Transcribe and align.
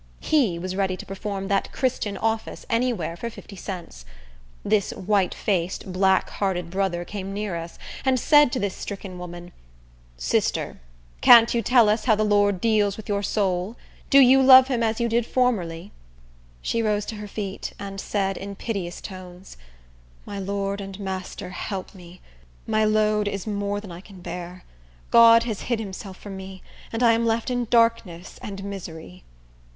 He 0.19 0.57
was 0.57 0.75
ready 0.75 0.97
to 0.97 1.05
perform 1.05 1.47
that 1.49 1.71
Christian 1.71 2.17
office 2.17 2.65
any 2.71 2.91
where 2.91 3.15
for 3.15 3.29
fifty 3.29 3.55
cents. 3.55 4.03
This 4.65 4.89
white 4.93 5.35
faced, 5.35 5.93
black 5.93 6.31
hearted 6.31 6.71
brother 6.71 7.05
came 7.05 7.35
near 7.35 7.55
us, 7.55 7.77
and 8.03 8.19
said 8.19 8.51
to 8.53 8.59
the 8.59 8.71
stricken 8.71 9.19
woman, 9.19 9.51
"Sister, 10.17 10.79
can't 11.21 11.53
you 11.53 11.61
tell 11.61 11.87
us 11.87 12.05
how 12.05 12.15
the 12.15 12.23
Lord 12.25 12.59
deals 12.59 12.97
with 12.97 13.07
your 13.09 13.21
soul? 13.21 13.75
Do 14.09 14.17
you 14.17 14.41
love 14.41 14.69
him 14.69 14.81
as 14.81 14.99
you 14.99 15.07
did 15.07 15.23
formerly?" 15.23 15.91
She 16.63 16.81
rose 16.81 17.05
to 17.05 17.15
her 17.17 17.27
feet, 17.27 17.73
and 17.77 18.01
said, 18.01 18.37
in 18.37 18.55
piteous 18.55 19.01
tones, 19.01 19.55
"My 20.25 20.39
Lord 20.39 20.81
and 20.81 20.99
Master, 20.99 21.51
help 21.51 21.93
me! 21.93 22.21
My 22.65 22.83
load 22.83 23.27
is 23.27 23.45
more 23.45 23.79
than 23.79 23.91
I 23.91 24.01
can 24.01 24.19
bear. 24.21 24.63
God 25.11 25.43
has 25.43 25.61
hid 25.69 25.77
himself 25.79 26.17
from 26.17 26.35
me, 26.35 26.63
and 26.91 27.03
I 27.03 27.11
am 27.13 27.23
left 27.23 27.51
in 27.51 27.65
darkness 27.65 28.39
and 28.41 28.63
misery." 28.63 29.23